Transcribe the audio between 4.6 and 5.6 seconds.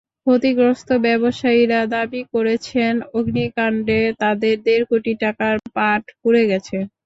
দেড় কোটি টাকার